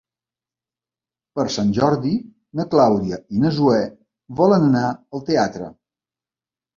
[1.39, 2.13] Per Sant Jordi
[2.59, 3.83] na Clàudia i na Zoè
[4.39, 4.81] volen anar
[5.19, 5.69] al teatre.